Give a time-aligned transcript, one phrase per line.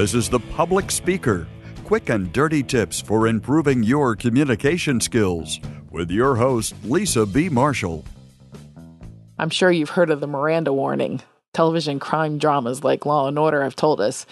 [0.00, 1.46] This is The Public Speaker
[1.84, 7.50] quick and dirty tips for improving your communication skills with your host, Lisa B.
[7.50, 8.06] Marshall.
[9.38, 11.20] I'm sure you've heard of the Miranda warning.
[11.52, 14.24] Television crime dramas like Law and Order have told us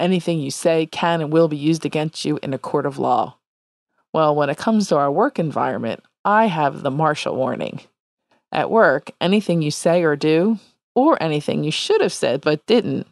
[0.00, 3.36] anything you say can and will be used against you in a court of law.
[4.12, 7.78] Well, when it comes to our work environment, I have the Marshall warning.
[8.50, 10.58] At work, anything you say or do,
[10.96, 13.06] or anything you should have said but didn't,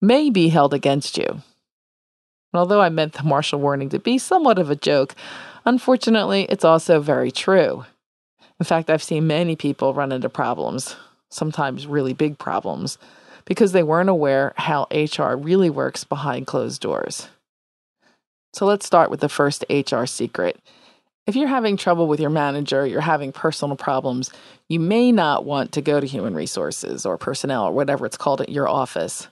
[0.00, 1.42] may be held against you.
[2.54, 5.14] although I meant the Marshall warning to be somewhat of a joke,
[5.66, 7.84] unfortunately, it's also very true.
[8.58, 10.96] In fact, I've seen many people run into problems,
[11.28, 12.96] sometimes really big problems,
[13.44, 17.28] because they weren't aware how HR really works behind closed doors.
[18.54, 20.58] So let's start with the first HR secret.
[21.26, 24.30] If you're having trouble with your manager, you're having personal problems,
[24.68, 28.40] you may not want to go to human resources or personnel or whatever it's called
[28.40, 29.28] at your office.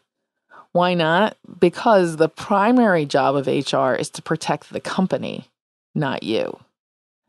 [0.74, 1.36] Why not?
[1.60, 5.48] Because the primary job of HR is to protect the company,
[5.94, 6.58] not you.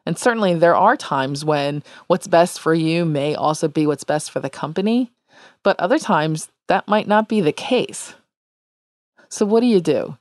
[0.04, 4.32] And certainly there are times when what's best for you may also be what's best
[4.32, 5.12] for the company,
[5.62, 8.16] but other times that might not be the case.
[9.30, 10.18] So, what do you do?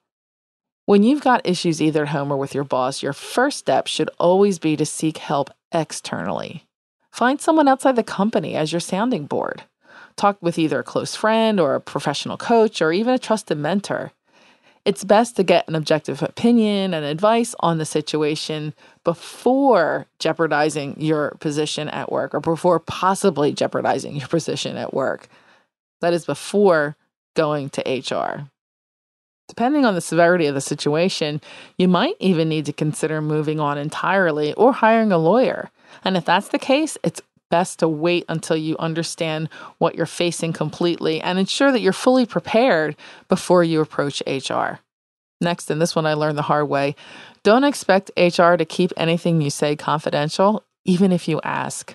[0.84, 4.10] When you've got issues either at home or with your boss, your first step should
[4.18, 6.66] always be to seek help externally.
[7.10, 9.64] Find someone outside the company as your sounding board.
[10.16, 14.12] Talk with either a close friend or a professional coach or even a trusted mentor.
[14.84, 21.30] It's best to get an objective opinion and advice on the situation before jeopardizing your
[21.40, 25.28] position at work or before possibly jeopardizing your position at work.
[26.02, 26.96] That is before
[27.34, 28.50] going to HR.
[29.48, 31.40] Depending on the severity of the situation,
[31.78, 35.70] you might even need to consider moving on entirely or hiring a lawyer.
[36.04, 40.52] And if that's the case, it's best to wait until you understand what you're facing
[40.52, 42.96] completely and ensure that you're fully prepared
[43.28, 44.80] before you approach HR.
[45.40, 46.96] Next, and this one I learned the hard way
[47.42, 51.94] don't expect HR to keep anything you say confidential, even if you ask.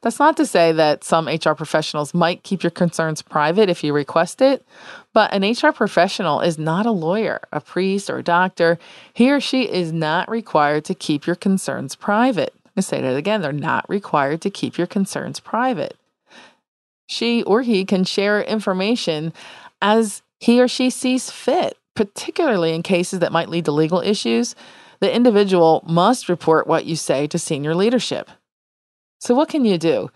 [0.00, 3.92] That's not to say that some HR professionals might keep your concerns private if you
[3.92, 4.64] request it,
[5.12, 8.78] but an HR professional is not a lawyer, a priest, or a doctor.
[9.12, 12.54] He or she is not required to keep your concerns private.
[12.76, 15.96] I say that again, they're not required to keep your concerns private.
[17.06, 19.32] She or he can share information
[19.80, 24.54] as he or she sees fit, particularly in cases that might lead to legal issues.
[25.00, 28.30] The individual must report what you say to senior leadership.
[29.20, 30.10] So, what can you do?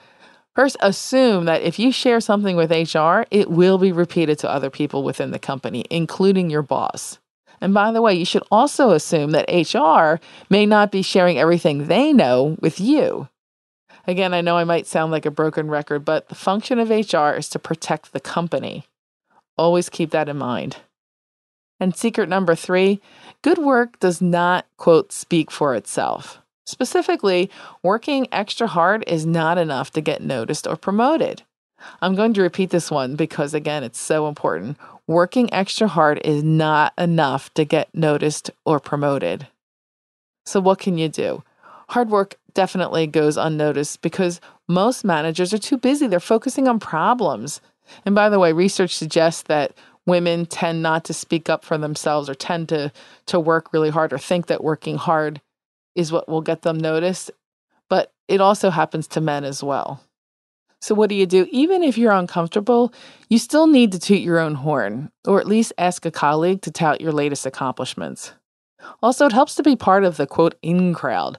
[0.54, 4.70] First, assume that if you share something with HR, it will be repeated to other
[4.70, 7.18] people within the company, including your boss.
[7.60, 11.86] And by the way, you should also assume that HR may not be sharing everything
[11.86, 13.28] they know with you.
[14.06, 17.36] Again, I know I might sound like a broken record, but the function of HR
[17.36, 18.86] is to protect the company.
[19.56, 20.78] Always keep that in mind.
[21.80, 23.00] And secret number three
[23.42, 26.40] good work does not, quote, speak for itself.
[26.66, 27.50] Specifically,
[27.82, 31.42] working extra hard is not enough to get noticed or promoted.
[32.02, 34.76] I'm going to repeat this one because, again, it's so important.
[35.08, 39.48] Working extra hard is not enough to get noticed or promoted.
[40.44, 41.42] So, what can you do?
[41.88, 46.06] Hard work definitely goes unnoticed because most managers are too busy.
[46.06, 47.62] They're focusing on problems.
[48.04, 49.72] And by the way, research suggests that
[50.04, 52.92] women tend not to speak up for themselves or tend to,
[53.26, 55.40] to work really hard or think that working hard
[55.94, 57.30] is what will get them noticed,
[57.88, 60.02] but it also happens to men as well.
[60.80, 61.46] So, what do you do?
[61.50, 62.92] Even if you're uncomfortable,
[63.28, 66.70] you still need to toot your own horn, or at least ask a colleague to
[66.70, 68.32] tout your latest accomplishments.
[69.02, 71.38] Also, it helps to be part of the quote in crowd,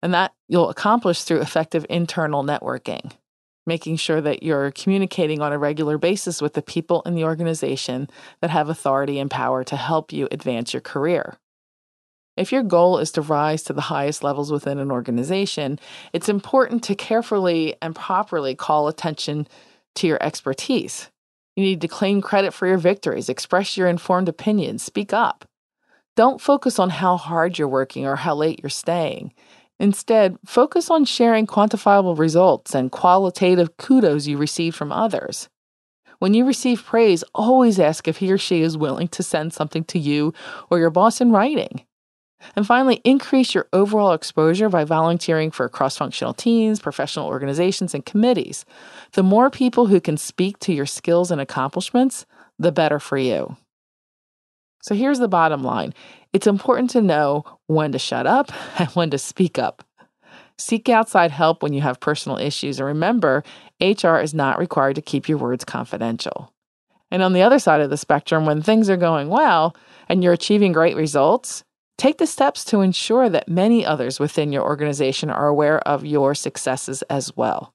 [0.00, 3.12] and that you'll accomplish through effective internal networking,
[3.66, 8.08] making sure that you're communicating on a regular basis with the people in the organization
[8.40, 11.36] that have authority and power to help you advance your career.
[12.38, 15.80] If your goal is to rise to the highest levels within an organization,
[16.12, 19.48] it's important to carefully and properly call attention
[19.96, 21.10] to your expertise.
[21.56, 25.46] You need to claim credit for your victories, express your informed opinions, speak up.
[26.14, 29.32] Don't focus on how hard you're working or how late you're staying.
[29.80, 35.48] Instead, focus on sharing quantifiable results and qualitative kudos you receive from others.
[36.20, 39.82] When you receive praise, always ask if he or she is willing to send something
[39.84, 40.32] to you
[40.70, 41.82] or your boss in writing.
[42.54, 48.06] And finally, increase your overall exposure by volunteering for cross functional teams, professional organizations, and
[48.06, 48.64] committees.
[49.12, 52.26] The more people who can speak to your skills and accomplishments,
[52.58, 53.56] the better for you.
[54.82, 55.94] So here's the bottom line
[56.32, 59.84] it's important to know when to shut up and when to speak up.
[60.56, 63.44] Seek outside help when you have personal issues, and remember,
[63.80, 66.52] HR is not required to keep your words confidential.
[67.10, 69.74] And on the other side of the spectrum, when things are going well
[70.08, 71.64] and you're achieving great results,
[71.98, 76.34] take the steps to ensure that many others within your organization are aware of your
[76.34, 77.74] successes as well.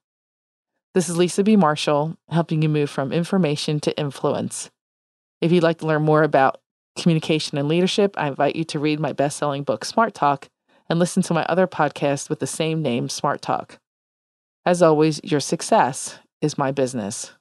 [0.94, 1.56] This is Lisa B.
[1.56, 4.70] Marshall, helping you move from information to influence.
[5.40, 6.60] If you'd like to learn more about
[6.96, 10.48] communication and leadership, I invite you to read my best selling book, Smart Talk,
[10.88, 13.78] and listen to my other podcast with the same name, Smart Talk.
[14.64, 17.32] As always, your success is my business.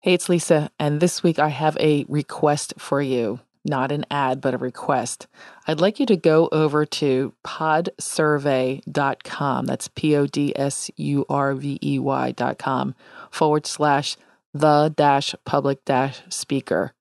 [0.00, 3.40] Hey, it's Lisa, and this week I have a request for you.
[3.64, 5.28] Not an ad, but a request.
[5.68, 9.66] I'd like you to go over to podsurvey.com.
[9.66, 12.94] That's P O D S U R V E Y.com
[13.30, 14.16] forward slash
[14.52, 16.92] the dash public dash speaker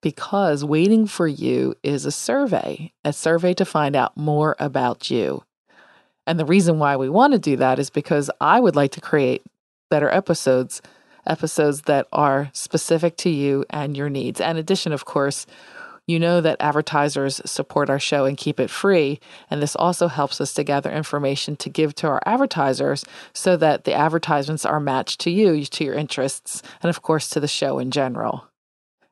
[0.00, 5.44] because waiting for you is a survey, a survey to find out more about you.
[6.26, 9.00] And the reason why we want to do that is because I would like to
[9.00, 9.42] create
[9.90, 10.80] better episodes,
[11.26, 14.40] episodes that are specific to you and your needs.
[14.40, 15.46] And in addition, of course,
[16.06, 19.20] you know that advertisers support our show and keep it free.
[19.50, 23.84] And this also helps us to gather information to give to our advertisers so that
[23.84, 27.78] the advertisements are matched to you, to your interests, and of course to the show
[27.78, 28.46] in general.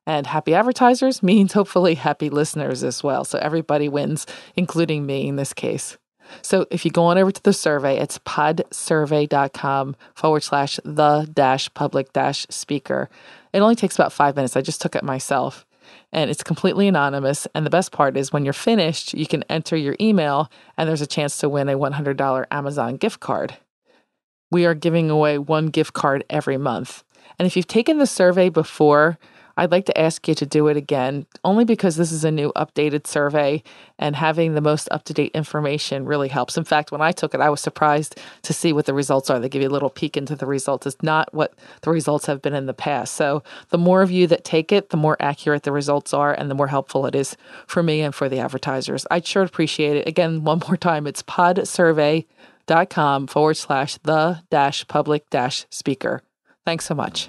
[0.06, 3.24] And happy advertisers means hopefully happy listeners as well.
[3.24, 4.26] So everybody wins,
[4.56, 5.98] including me in this case.
[6.42, 11.72] So if you go on over to the survey, it's podsurvey.com forward slash the dash
[11.72, 13.08] public dash speaker.
[13.52, 14.56] It only takes about five minutes.
[14.56, 15.64] I just took it myself
[16.12, 17.46] and it's completely anonymous.
[17.54, 21.00] And the best part is when you're finished, you can enter your email and there's
[21.00, 23.56] a chance to win a $100 Amazon gift card.
[24.50, 27.04] We are giving away one gift card every month.
[27.38, 29.18] And if you've taken the survey before,
[29.58, 32.52] I'd like to ask you to do it again, only because this is a new
[32.54, 33.64] updated survey
[33.98, 36.56] and having the most up to date information really helps.
[36.56, 39.40] In fact, when I took it, I was surprised to see what the results are.
[39.40, 40.86] They give you a little peek into the results.
[40.86, 43.14] It's not what the results have been in the past.
[43.14, 46.48] So the more of you that take it, the more accurate the results are and
[46.48, 49.08] the more helpful it is for me and for the advertisers.
[49.10, 50.06] I'd sure appreciate it.
[50.06, 56.22] Again, one more time, it's podsurvey.com forward slash the dash public dash speaker.
[56.64, 57.28] Thanks so much.